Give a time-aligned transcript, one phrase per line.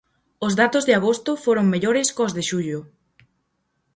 [0.45, 2.79] Os datos de agosto foron mellores cós de xullo.